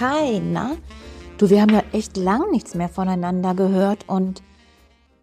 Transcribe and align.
Hi, 0.00 0.38
na? 0.38 0.76
Du, 1.38 1.50
wir 1.50 1.60
haben 1.60 1.74
ja 1.74 1.82
echt 1.90 2.16
lang 2.16 2.52
nichts 2.52 2.76
mehr 2.76 2.88
voneinander 2.88 3.52
gehört 3.54 4.08
und 4.08 4.44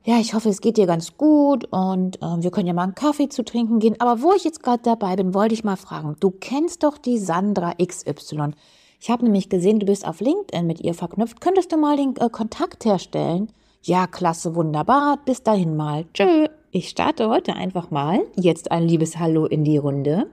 ja, 0.04 0.20
ich 0.20 0.34
hoffe, 0.34 0.50
es 0.50 0.60
geht 0.60 0.76
dir 0.76 0.86
ganz 0.86 1.16
gut 1.16 1.64
und 1.72 2.22
äh, 2.22 2.44
wir 2.44 2.52
können 2.52 2.68
ja 2.68 2.74
mal 2.74 2.84
einen 2.84 2.94
Kaffee 2.94 3.30
zu 3.30 3.46
trinken 3.46 3.80
gehen. 3.80 3.96
Aber 4.00 4.22
wo 4.22 4.34
ich 4.34 4.44
jetzt 4.44 4.62
gerade 4.62 4.84
dabei 4.84 5.16
bin, 5.16 5.34
wollte 5.34 5.54
ich 5.54 5.64
mal 5.64 5.78
fragen. 5.78 6.18
Du 6.20 6.30
kennst 6.30 6.84
doch 6.84 6.98
die 6.98 7.18
Sandra 7.20 7.74
XY. 7.82 8.52
Ich 9.00 9.10
habe 9.10 9.24
nämlich 9.24 9.48
gesehen, 9.48 9.80
du 9.80 9.86
bist 9.86 10.06
auf 10.06 10.20
LinkedIn 10.20 10.68
mit 10.68 10.82
ihr 10.82 10.94
verknüpft. 10.94 11.40
Könntest 11.40 11.72
du 11.72 11.78
mal 11.78 11.96
den 11.96 12.18
äh, 12.18 12.30
Kontakt 12.30 12.84
herstellen? 12.84 13.54
Ja, 13.82 14.08
klasse, 14.08 14.56
wunderbar. 14.56 15.20
Bis 15.24 15.42
dahin 15.42 15.78
mal. 15.78 16.04
Tschö. 16.14 16.48
Ich 16.72 16.90
starte 16.90 17.30
heute 17.30 17.54
einfach 17.54 17.92
mal, 17.92 18.26
jetzt 18.36 18.72
ein 18.72 18.84
liebes 18.84 19.20
Hallo 19.20 19.46
in 19.46 19.64
die 19.64 19.78
Runde, 19.78 20.28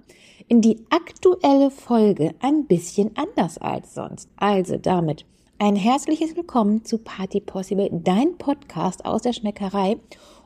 in 0.48 0.60
die 0.60 0.84
aktuelle 0.90 1.70
Folge 1.70 2.34
ein 2.40 2.66
bisschen 2.66 3.16
anders 3.16 3.58
als 3.58 3.94
sonst. 3.94 4.28
Also 4.36 4.76
damit 4.76 5.24
ein 5.58 5.76
herzliches 5.76 6.36
Willkommen 6.36 6.84
zu 6.84 6.98
Party 6.98 7.40
Possible, 7.40 7.88
dein 7.92 8.36
Podcast 8.38 9.04
aus 9.04 9.22
der 9.22 9.32
Schmeckerei. 9.32 9.98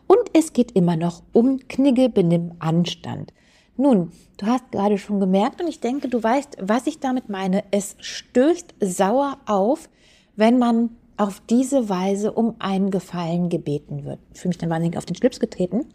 Und 0.07 0.21
es 0.33 0.53
geht 0.53 0.73
immer 0.73 0.97
noch 0.97 1.23
um 1.33 1.59
Knigge, 1.69 2.09
Benimm, 2.09 2.53
Anstand. 2.59 3.33
Nun, 3.77 4.13
du 4.39 4.47
hast 4.47 4.71
gerade 4.73 4.99
schon 4.99 5.21
gemerkt 5.21 5.61
und 5.61 5.69
ich 5.69 5.81
denke, 5.81 6.09
du 6.09 6.23
weißt, 6.23 6.59
was 6.61 6.87
ich 6.87 7.01
damit 7.01 7.29
meine. 7.29 7.65
Es 7.71 7.97
stößt 7.99 8.75
sauer 8.81 9.39
auf, 9.47 9.89
wenn 10.37 10.59
man 10.59 10.91
auf 11.17 11.41
diese 11.49 11.89
Weise 11.89 12.33
um 12.33 12.57
einen 12.59 12.91
Gefallen 12.91 13.49
gebeten 13.49 14.05
wird. 14.05 14.19
Ich 14.35 14.41
fühle 14.41 14.51
mich 14.51 14.59
dann 14.59 14.71
wahnsinnig 14.71 14.99
auf 14.99 15.07
den 15.07 15.17
Schlips 15.17 15.41
getreten. 15.41 15.87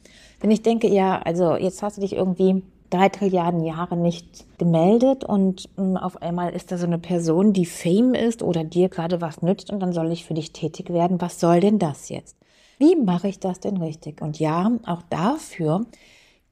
Denn 0.42 0.52
ich 0.52 0.64
denke, 0.64 0.88
ja, 0.88 1.22
also 1.22 1.56
jetzt 1.56 1.84
hast 1.84 1.98
du 1.98 2.02
dich 2.02 2.14
irgendwie 2.14 2.64
drei 2.92 3.10
Trilliarden 3.10 3.64
Jahre 3.64 3.98
nicht 3.98 4.46
gemeldet 4.60 5.24
und 5.24 5.68
hm, 5.78 5.98
auf 5.98 6.22
einmal 6.22 6.54
ist 6.54 6.72
da 6.72 6.78
so 6.78 6.86
eine 6.86 7.00
Person, 7.00 7.54
die 7.54 7.66
Fame 7.66 8.14
ist 8.14 8.44
oder 8.44 8.64
dir 8.64 8.90
gerade 8.90 9.22
was 9.22 9.42
nützt 9.42 9.72
und 9.72 9.80
dann 9.80 9.94
soll 9.94 10.12
ich 10.12 10.26
für 10.26 10.36
dich 10.36 10.54
tätig 10.54 10.92
werden. 10.92 11.20
Was 11.20 11.40
soll 11.40 11.60
denn 11.60 11.80
das 11.80 12.10
jetzt? 12.10 12.36
Wie 12.78 12.96
mache 12.96 13.28
ich 13.28 13.40
das 13.40 13.60
denn 13.60 13.78
richtig? 13.78 14.22
Und 14.22 14.40
ja, 14.40 14.72
auch 14.86 15.02
dafür 15.10 15.86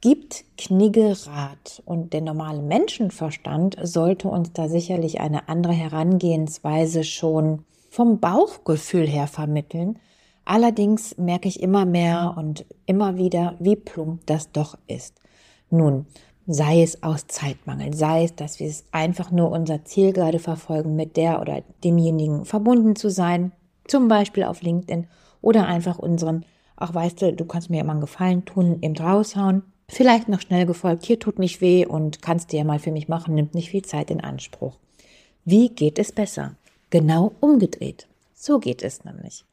gibt 0.01 0.45
Knigge 0.57 1.15
Rat. 1.25 1.81
Und 1.85 2.13
der 2.13 2.21
normale 2.21 2.61
Menschenverstand 2.61 3.77
sollte 3.81 4.27
uns 4.27 4.53
da 4.53 4.69
sicherlich 4.69 5.19
eine 5.19 5.49
andere 5.49 5.73
Herangehensweise 5.73 7.03
schon 7.03 7.65
vom 7.89 8.19
Bauchgefühl 8.19 9.07
her 9.07 9.27
vermitteln. 9.27 9.99
Allerdings 10.45 11.17
merke 11.17 11.47
ich 11.47 11.61
immer 11.61 11.85
mehr 11.85 12.35
und 12.37 12.65
immer 12.85 13.17
wieder, 13.17 13.55
wie 13.59 13.75
plump 13.75 14.25
das 14.25 14.51
doch 14.51 14.77
ist. 14.87 15.15
Nun, 15.69 16.07
sei 16.51 16.81
es 16.81 17.03
aus 17.03 17.27
Zeitmangel, 17.27 17.93
sei 17.93 18.23
es, 18.23 18.33
dass 18.33 18.59
wir 18.59 18.67
es 18.67 18.83
einfach 18.91 19.29
nur 19.29 19.51
unser 19.51 19.85
Ziel 19.85 20.13
gerade 20.13 20.39
verfolgen, 20.39 20.95
mit 20.95 21.15
der 21.15 21.41
oder 21.41 21.61
demjenigen 21.83 22.43
verbunden 22.43 22.95
zu 22.95 23.11
sein, 23.11 23.51
zum 23.87 24.07
Beispiel 24.07 24.43
auf 24.43 24.63
LinkedIn 24.63 25.05
oder 25.41 25.67
einfach 25.67 25.99
unseren, 25.99 26.43
ach 26.75 26.91
weißt 26.91 27.21
du, 27.21 27.33
du 27.33 27.45
kannst 27.45 27.69
mir 27.69 27.81
immer 27.81 27.91
einen 27.91 28.01
Gefallen 28.01 28.45
tun, 28.45 28.79
eben 28.81 28.97
raushauen. 28.97 29.61
Vielleicht 29.89 30.27
noch 30.27 30.41
schnell 30.41 30.65
gefolgt, 30.65 31.05
hier 31.05 31.19
tut 31.19 31.37
nicht 31.37 31.61
weh 31.61 31.85
und 31.85 32.23
kannst 32.23 32.51
dir 32.51 32.57
ja 32.57 32.63
mal 32.63 32.79
für 32.79 32.91
mich 32.91 33.07
machen, 33.07 33.35
nimmt 33.35 33.53
nicht 33.53 33.69
viel 33.69 33.83
Zeit 33.83 34.09
in 34.09 34.19
Anspruch. 34.19 34.75
Wie 35.45 35.69
geht 35.69 35.99
es 35.99 36.11
besser? 36.11 36.55
Genau 36.89 37.31
umgedreht. 37.41 38.07
So 38.33 38.57
geht 38.57 38.81
es 38.81 39.05
nämlich. 39.05 39.45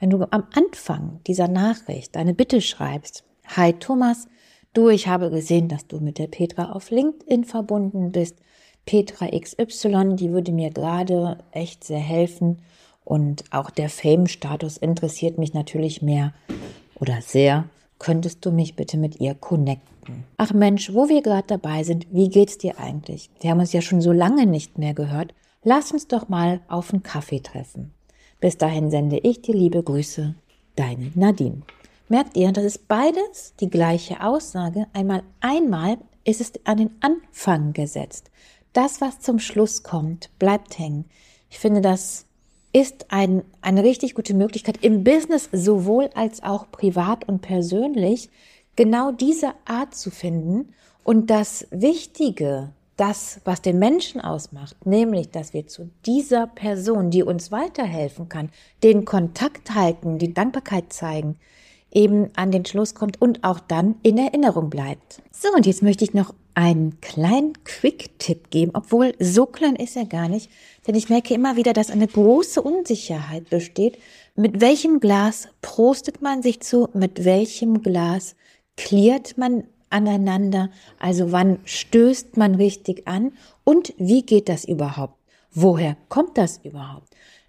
Wenn 0.00 0.10
du 0.10 0.26
am 0.30 0.42
Anfang 0.52 1.20
dieser 1.28 1.46
Nachricht 1.46 2.16
deine 2.16 2.34
Bitte 2.34 2.60
schreibst, 2.60 3.22
Hi 3.54 3.72
Thomas, 3.74 4.26
du, 4.76 4.88
ich 4.88 5.08
habe 5.08 5.30
gesehen, 5.30 5.68
dass 5.68 5.86
du 5.86 6.00
mit 6.00 6.18
der 6.18 6.26
Petra 6.26 6.72
auf 6.72 6.90
LinkedIn 6.90 7.44
verbunden 7.44 8.12
bist. 8.12 8.36
Petra 8.84 9.28
XY, 9.28 10.16
die 10.16 10.30
würde 10.30 10.52
mir 10.52 10.70
gerade 10.70 11.38
echt 11.50 11.84
sehr 11.84 11.98
helfen. 11.98 12.58
Und 13.04 13.44
auch 13.50 13.70
der 13.70 13.88
Fame-Status 13.88 14.76
interessiert 14.76 15.38
mich 15.38 15.54
natürlich 15.54 16.02
mehr 16.02 16.34
oder 16.98 17.20
sehr. 17.20 17.64
Könntest 17.98 18.44
du 18.44 18.50
mich 18.50 18.76
bitte 18.76 18.98
mit 18.98 19.20
ihr 19.20 19.34
connecten? 19.34 20.24
Ach 20.36 20.52
Mensch, 20.52 20.92
wo 20.92 21.08
wir 21.08 21.22
gerade 21.22 21.46
dabei 21.46 21.82
sind, 21.82 22.06
wie 22.12 22.28
geht's 22.28 22.58
dir 22.58 22.78
eigentlich? 22.78 23.30
Wir 23.40 23.50
haben 23.50 23.60
uns 23.60 23.72
ja 23.72 23.80
schon 23.80 24.00
so 24.00 24.12
lange 24.12 24.46
nicht 24.46 24.78
mehr 24.78 24.94
gehört. 24.94 25.34
Lass 25.62 25.92
uns 25.92 26.06
doch 26.06 26.28
mal 26.28 26.60
auf 26.68 26.92
einen 26.92 27.02
Kaffee 27.02 27.40
treffen. 27.40 27.92
Bis 28.40 28.58
dahin 28.58 28.90
sende 28.90 29.18
ich 29.18 29.40
dir 29.40 29.54
liebe 29.54 29.82
Grüße, 29.82 30.34
deine 30.76 31.10
Nadine. 31.14 31.62
Merkt 32.08 32.36
ihr, 32.36 32.52
das 32.52 32.64
ist 32.64 32.88
beides 32.88 33.54
die 33.58 33.68
gleiche 33.68 34.22
Aussage. 34.22 34.86
Einmal, 34.92 35.22
einmal 35.40 35.98
ist 36.24 36.40
es 36.40 36.52
an 36.64 36.78
den 36.78 36.90
Anfang 37.00 37.72
gesetzt. 37.72 38.30
Das, 38.72 39.00
was 39.00 39.20
zum 39.20 39.38
Schluss 39.38 39.82
kommt, 39.82 40.30
bleibt 40.38 40.78
hängen. 40.78 41.06
Ich 41.50 41.58
finde, 41.58 41.80
das 41.80 42.26
ist 42.72 43.06
ein, 43.10 43.42
eine 43.60 43.82
richtig 43.82 44.14
gute 44.14 44.34
Möglichkeit 44.34 44.84
im 44.84 45.02
Business 45.02 45.48
sowohl 45.50 46.10
als 46.14 46.42
auch 46.42 46.70
privat 46.70 47.26
und 47.26 47.40
persönlich 47.40 48.30
genau 48.76 49.10
diese 49.10 49.54
Art 49.64 49.94
zu 49.94 50.10
finden 50.10 50.74
und 51.02 51.30
das 51.30 51.66
Wichtige 51.70 52.72
das, 52.96 53.40
was 53.44 53.62
den 53.62 53.78
Menschen 53.78 54.20
ausmacht, 54.20 54.86
nämlich, 54.86 55.30
dass 55.30 55.52
wir 55.52 55.66
zu 55.66 55.90
dieser 56.06 56.46
Person, 56.46 57.10
die 57.10 57.22
uns 57.22 57.52
weiterhelfen 57.52 58.28
kann, 58.28 58.50
den 58.82 59.04
Kontakt 59.04 59.74
halten, 59.74 60.18
die 60.18 60.32
Dankbarkeit 60.32 60.92
zeigen, 60.92 61.36
eben 61.96 62.28
an 62.36 62.52
den 62.52 62.66
Schluss 62.66 62.94
kommt 62.94 63.20
und 63.20 63.42
auch 63.42 63.58
dann 63.58 63.96
in 64.02 64.18
Erinnerung 64.18 64.68
bleibt. 64.68 65.22
So, 65.32 65.48
und 65.56 65.66
jetzt 65.66 65.82
möchte 65.82 66.04
ich 66.04 66.12
noch 66.12 66.34
einen 66.54 67.00
kleinen 67.00 67.54
Quick-Tipp 67.64 68.50
geben, 68.50 68.72
obwohl 68.74 69.14
so 69.18 69.46
klein 69.46 69.76
ist 69.76 69.96
er 69.96 70.04
gar 70.04 70.28
nicht, 70.28 70.50
denn 70.86 70.94
ich 70.94 71.08
merke 71.08 71.34
immer 71.34 71.56
wieder, 71.56 71.72
dass 71.72 71.90
eine 71.90 72.06
große 72.06 72.62
Unsicherheit 72.62 73.48
besteht. 73.50 73.98
Mit 74.36 74.60
welchem 74.60 75.00
Glas 75.00 75.48
prostet 75.62 76.20
man 76.20 76.42
sich 76.42 76.60
zu? 76.60 76.88
Mit 76.92 77.24
welchem 77.24 77.82
Glas 77.82 78.36
klärt 78.76 79.38
man 79.38 79.64
aneinander? 79.88 80.70
Also 80.98 81.32
wann 81.32 81.58
stößt 81.64 82.36
man 82.36 82.54
richtig 82.56 83.08
an? 83.08 83.32
Und 83.64 83.94
wie 83.96 84.22
geht 84.22 84.50
das 84.50 84.66
überhaupt? 84.66 85.14
Woher 85.52 85.96
kommt 86.10 86.36
das 86.36 86.60
überhaupt? 86.62 87.08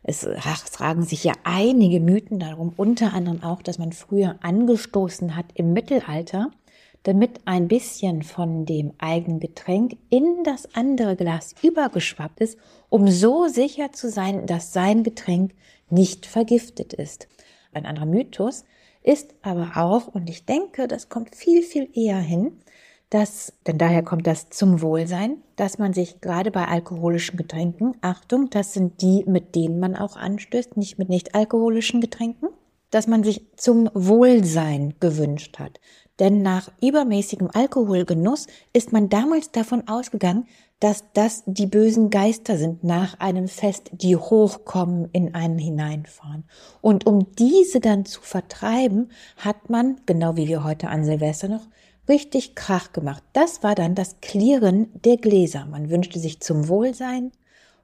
Es, 0.09 0.25
ach, 0.25 0.69
tragen 0.69 1.03
sich 1.03 1.25
ja 1.25 1.34
einige 1.44 2.00
Mythen 2.00 2.40
darum, 2.40 2.72
unter 2.78 3.13
anderem 3.13 3.44
auch, 3.44 3.62
dass 3.62 3.78
man 3.78 3.91
früher 3.91 4.38
angestoßen 4.41 5.35
hat 5.35 5.47
im 5.53 5.73
Mittelalter, 5.73 6.50
damit 7.03 7.41
ein 7.44 7.68
bisschen 7.68 8.23
von 8.23 8.66
dem 8.66 8.94
eigenen 9.00 9.41
Getränk 9.41 9.97
in 10.09 10.45
das 10.45 10.73
andere 10.73 11.18
Glas 11.18 11.56
übergeschwappt 11.62 12.40
ist, 12.40 12.57
um 12.88 13.09
so 13.09 13.50
sicher 13.50 13.91
zu 13.91 14.09
sein, 14.09 14.45
dass 14.45 14.72
sein 14.72 15.03
Getränk 15.03 15.53
nicht 15.90 16.25
vergiftet 16.25 16.94
ist. 16.94 17.28
Ein 17.74 17.85
anderer 17.85 18.06
Mythos 18.06 18.63
ist 19.03 19.35
aber 19.41 19.74
auch, 19.75 20.07
und 20.07 20.29
ich 20.29 20.45
denke, 20.45 20.88
das 20.88 21.09
kommt 21.09 21.35
viel, 21.35 21.63
viel 21.63 21.89
eher 21.94 22.19
hin, 22.19 22.53
dass, 23.09 23.53
denn 23.66 23.78
daher 23.78 24.03
kommt 24.03 24.28
das 24.28 24.50
zum 24.50 24.81
Wohlsein, 24.81 25.38
dass 25.56 25.78
man 25.78 25.94
sich 25.94 26.19
gerade 26.19 26.51
bei 26.51 26.68
alkoholischen 26.68 27.38
Getränken, 27.38 27.95
Achtung, 28.01 28.50
das 28.50 28.73
sind 28.73 29.01
die, 29.01 29.23
mit 29.25 29.56
denen 29.56 29.79
man 29.79 29.95
auch 29.95 30.18
anstößt, 30.18 30.75
nicht 30.75 31.00
mit 31.00 31.09
nicht 31.09 31.34
alkoholischen 31.34 32.01
Getränken, 32.01 32.50
dass 32.91 33.07
man 33.07 33.23
sich 33.23 33.45
zum 33.56 33.90
Wohlsein 33.94 34.95
gewünscht 35.00 35.59
hat. 35.59 35.79
Denn 36.19 36.41
nach 36.41 36.72
übermäßigem 36.81 37.50
Alkoholgenuss 37.53 38.47
ist 38.73 38.91
man 38.91 39.07
damals 39.07 39.51
davon 39.51 39.88
ausgegangen, 39.88 40.47
dass 40.79 41.06
das 41.13 41.44
die 41.45 41.66
bösen 41.66 42.09
Geister 42.09 42.57
sind 42.57 42.84
nach 42.84 43.19
einem 43.19 43.47
Fest, 43.47 43.89
die 43.94 44.16
hochkommen, 44.16 45.09
in 45.12 45.34
einen 45.34 45.57
hineinfahren. 45.57 46.44
Und 46.81 47.06
um 47.06 47.31
diese 47.34 47.79
dann 47.79 48.06
zu 48.06 48.22
vertreiben, 48.22 49.12
hat 49.38 49.69
man, 49.69 50.01
genau 50.06 50.35
wie 50.35 50.47
wir 50.47 50.63
heute 50.63 50.89
an 50.89 51.03
Silvester 51.03 51.47
noch, 51.47 51.68
richtig 52.07 52.56
Krach 52.56 52.94
gemacht. 52.94 53.23
Das 53.34 53.63
war 53.63 53.75
dann 53.75 53.95
das 53.95 54.18
Klirren 54.22 54.90
der 55.03 55.18
Gläser. 55.18 55.66
Man 55.66 55.90
wünschte 55.90 56.19
sich 56.19 56.40
zum 56.40 56.68
Wohlsein, 56.68 57.31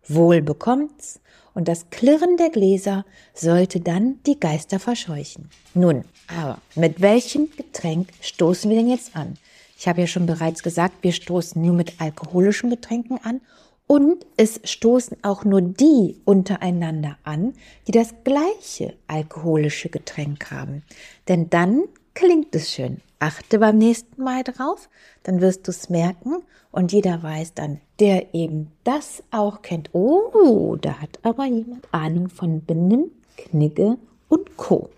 wohl 0.07 0.41
bekommt's, 0.41 1.19
und 1.55 1.67
das 1.67 1.89
Klirren 1.91 2.37
der 2.37 2.49
Gläser 2.49 3.05
sollte 3.33 3.79
dann 3.79 4.19
die 4.25 4.39
Geister 4.39 4.79
verscheuchen. 4.79 5.49
Nun, 5.73 6.03
aber 6.27 6.57
mit 6.75 6.99
welchem 7.01 7.49
Getränk 7.55 8.09
stoßen 8.21 8.69
wir 8.69 8.77
denn 8.77 8.89
jetzt 8.89 9.15
an? 9.15 9.37
Ich 9.77 9.87
habe 9.87 10.01
ja 10.01 10.07
schon 10.07 10.25
bereits 10.25 10.63
gesagt, 10.63 11.03
wir 11.03 11.11
stoßen 11.11 11.61
nur 11.61 11.75
mit 11.75 12.01
alkoholischen 12.01 12.69
Getränken 12.69 13.19
an 13.23 13.41
und 13.85 14.25
es 14.37 14.61
stoßen 14.63 15.17
auch 15.23 15.43
nur 15.43 15.61
die 15.61 16.21
untereinander 16.25 17.17
an, 17.23 17.53
die 17.87 17.91
das 17.91 18.13
gleiche 18.23 18.95
alkoholische 19.07 19.89
Getränk 19.89 20.49
haben. 20.51 20.83
Denn 21.27 21.49
dann 21.49 21.83
klingt 22.13 22.53
es 22.55 22.71
schön. 22.71 23.01
Achte 23.19 23.59
beim 23.59 23.77
nächsten 23.77 24.21
Mal 24.21 24.43
drauf, 24.43 24.89
dann 25.23 25.39
wirst 25.39 25.67
du 25.67 25.71
es 25.71 25.89
merken 25.89 26.43
und 26.71 26.91
jeder 26.91 27.23
weiß 27.23 27.53
dann, 27.53 27.79
der 27.99 28.33
eben 28.33 28.71
das 28.83 29.23
auch 29.31 29.61
kennt. 29.61 29.89
Oh, 29.93 30.75
da 30.81 30.99
hat 30.99 31.19
aber 31.23 31.45
jemand 31.45 31.87
Ahnung 31.93 32.29
von 32.29 32.65
Benimm, 32.65 33.11
Knigge 33.37 33.97
und 34.27 34.57
Co. 34.57 34.89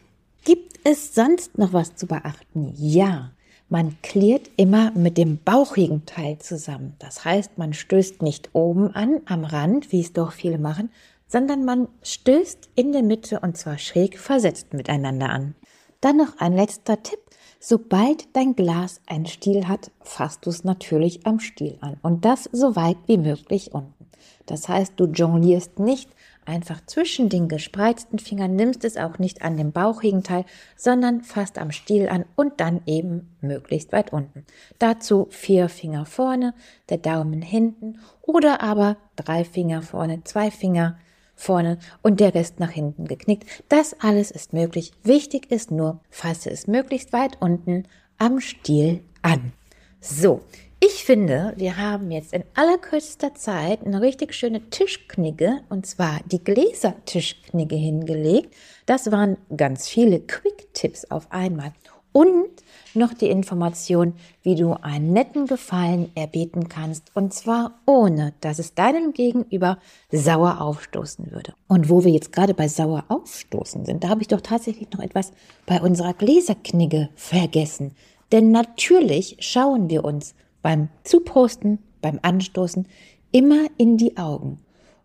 Gibt 0.43 0.79
es 0.83 1.13
sonst 1.13 1.57
noch 1.57 1.73
was 1.73 1.95
zu 1.95 2.07
beachten? 2.07 2.73
Ja, 2.77 3.31
man 3.69 3.97
klärt 4.01 4.49
immer 4.57 4.91
mit 4.91 5.17
dem 5.17 5.37
bauchigen 5.43 6.05
Teil 6.05 6.37
zusammen. 6.39 6.95
Das 6.99 7.25
heißt, 7.25 7.57
man 7.57 7.73
stößt 7.73 8.21
nicht 8.21 8.49
oben 8.53 8.93
an, 8.93 9.21
am 9.25 9.43
Rand, 9.43 9.91
wie 9.91 10.01
es 10.01 10.13
doch 10.13 10.31
viele 10.31 10.59
machen, 10.59 10.89
sondern 11.27 11.65
man 11.65 11.87
stößt 12.03 12.69
in 12.75 12.91
der 12.91 13.03
Mitte 13.03 13.39
und 13.39 13.57
zwar 13.57 13.77
schräg 13.77 14.19
versetzt 14.19 14.73
miteinander 14.73 15.29
an. 15.29 15.55
Dann 16.05 16.17
noch 16.17 16.37
ein 16.37 16.53
letzter 16.53 17.01
Tipp. 17.01 17.17
Sobald 17.59 18.27
dein 18.35 18.55
Glas 18.55 19.01
einen 19.07 19.25
Stiel 19.25 19.67
hat, 19.67 19.89
fasst 20.03 20.45
du 20.45 20.51
es 20.51 20.63
natürlich 20.63 21.25
am 21.25 21.39
Stiel 21.39 21.79
an 21.81 21.97
und 22.03 22.25
das 22.25 22.47
so 22.51 22.75
weit 22.75 22.97
wie 23.07 23.17
möglich 23.17 23.73
unten. 23.73 24.05
Das 24.45 24.69
heißt, 24.69 24.93
du 24.97 25.05
jonglierst 25.05 25.79
nicht 25.79 26.11
einfach 26.45 26.85
zwischen 26.85 27.29
den 27.29 27.47
gespreizten 27.47 28.19
Fingern, 28.19 28.55
nimmst 28.55 28.85
es 28.85 28.97
auch 28.97 29.17
nicht 29.17 29.41
an 29.41 29.57
dem 29.57 29.71
bauchigen 29.71 30.21
Teil, 30.21 30.45
sondern 30.75 31.23
fasst 31.23 31.57
am 31.57 31.71
Stiel 31.71 32.07
an 32.07 32.25
und 32.35 32.59
dann 32.59 32.81
eben 32.85 33.35
möglichst 33.41 33.91
weit 33.91 34.13
unten. 34.13 34.45
Dazu 34.77 35.25
vier 35.31 35.69
Finger 35.69 36.05
vorne, 36.05 36.53
der 36.89 36.99
Daumen 36.99 37.41
hinten 37.41 37.97
oder 38.21 38.61
aber 38.61 38.97
drei 39.15 39.43
Finger 39.43 39.81
vorne, 39.81 40.23
zwei 40.23 40.51
Finger 40.51 40.99
vorne 41.35 41.77
und 42.01 42.19
der 42.19 42.33
Rest 42.33 42.59
nach 42.59 42.71
hinten 42.71 43.05
geknickt. 43.05 43.45
Das 43.69 43.95
alles 43.99 44.31
ist 44.31 44.53
möglich. 44.53 44.91
Wichtig 45.03 45.51
ist 45.51 45.71
nur, 45.71 45.99
fasse 46.09 46.49
es 46.49 46.67
möglichst 46.67 47.13
weit 47.13 47.37
unten 47.41 47.83
am 48.17 48.39
Stiel 48.39 49.01
an. 49.21 49.53
So, 49.99 50.41
ich 50.79 51.03
finde, 51.03 51.53
wir 51.57 51.77
haben 51.77 52.11
jetzt 52.11 52.33
in 52.33 52.43
allerkürzester 52.53 53.33
Zeit 53.33 53.85
eine 53.85 54.01
richtig 54.01 54.33
schöne 54.35 54.69
Tischknigge, 54.69 55.61
und 55.69 55.85
zwar 55.87 56.19
die 56.25 56.43
Gläsertischknigge 56.43 57.75
hingelegt. 57.75 58.53
Das 58.85 59.11
waren 59.11 59.37
ganz 59.55 59.87
viele 59.87 60.19
Quick-Tipps 60.19 61.05
auf 61.05 61.31
einmal. 61.31 61.73
Und 62.15 62.47
noch 62.93 63.13
die 63.13 63.27
Information, 63.27 64.13
wie 64.41 64.55
du 64.55 64.71
einen 64.71 65.11
netten 65.11 65.47
Gefallen 65.47 66.13
erbeten 66.15 66.69
kannst, 66.69 67.11
und 67.13 67.33
zwar 67.33 67.77
ohne, 67.85 68.33
dass 68.39 68.57
es 68.57 68.73
deinem 68.73 69.11
Gegenüber 69.11 69.79
sauer 70.13 70.61
aufstoßen 70.61 71.29
würde. 71.33 71.55
Und 71.67 71.89
wo 71.89 72.05
wir 72.05 72.13
jetzt 72.13 72.31
gerade 72.31 72.53
bei 72.53 72.69
sauer 72.69 73.03
aufstoßen 73.09 73.83
sind, 73.83 74.05
da 74.05 74.07
habe 74.07 74.21
ich 74.21 74.29
doch 74.29 74.39
tatsächlich 74.39 74.89
noch 74.91 75.01
etwas 75.01 75.33
bei 75.65 75.81
unserer 75.81 76.13
Gläserknigge 76.13 77.09
vergessen. 77.15 77.91
Denn 78.31 78.49
natürlich 78.49 79.35
schauen 79.41 79.89
wir 79.89 80.05
uns 80.05 80.35
beim 80.61 80.87
Zuposten, 81.03 81.79
beim 82.01 82.19
Anstoßen 82.21 82.87
immer 83.33 83.65
in 83.75 83.97
die 83.97 84.15
Augen. 84.15 84.59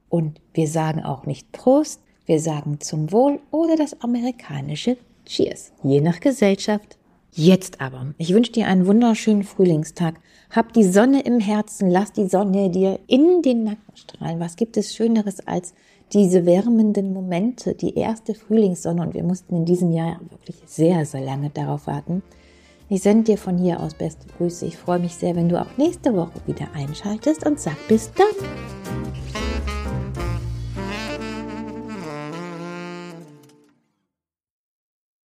Und 0.08 0.40
wir 0.54 0.68
sagen 0.68 1.02
auch 1.02 1.26
nicht 1.26 1.50
Prost, 1.50 2.02
wir 2.26 2.38
sagen 2.38 2.78
zum 2.78 3.10
Wohl 3.10 3.40
oder 3.50 3.74
das 3.74 4.00
amerikanische 4.00 4.96
Cheers, 5.26 5.72
je 5.82 6.00
nach 6.00 6.20
Gesellschaft. 6.20 6.99
Jetzt 7.32 7.80
aber, 7.80 8.12
ich 8.18 8.34
wünsche 8.34 8.52
dir 8.52 8.66
einen 8.66 8.86
wunderschönen 8.86 9.44
Frühlingstag. 9.44 10.20
Hab 10.50 10.72
die 10.72 10.84
Sonne 10.84 11.22
im 11.22 11.38
Herzen, 11.38 11.88
lass 11.88 12.12
die 12.12 12.26
Sonne 12.26 12.70
dir 12.70 12.98
in 13.06 13.42
den 13.42 13.62
Nacken 13.62 13.96
strahlen. 13.96 14.40
Was 14.40 14.56
gibt 14.56 14.76
es 14.76 14.94
Schöneres 14.94 15.46
als 15.46 15.74
diese 16.12 16.44
wärmenden 16.44 17.12
Momente, 17.12 17.74
die 17.74 17.94
erste 17.94 18.34
Frühlingssonne? 18.34 19.00
Und 19.00 19.14
wir 19.14 19.22
mussten 19.22 19.54
in 19.54 19.64
diesem 19.64 19.92
Jahr 19.92 20.20
wirklich 20.28 20.56
sehr, 20.66 21.06
sehr 21.06 21.20
lange 21.20 21.50
darauf 21.50 21.86
warten. 21.86 22.22
Ich 22.88 23.02
sende 23.02 23.22
dir 23.22 23.38
von 23.38 23.56
hier 23.58 23.78
aus 23.78 23.94
beste 23.94 24.26
Grüße. 24.36 24.66
Ich 24.66 24.76
freue 24.76 24.98
mich 24.98 25.14
sehr, 25.14 25.36
wenn 25.36 25.48
du 25.48 25.60
auch 25.60 25.76
nächste 25.76 26.16
Woche 26.16 26.40
wieder 26.46 26.66
einschaltest 26.74 27.46
und 27.46 27.60
sag 27.60 27.76
bis 27.86 28.10
dann. 28.14 28.79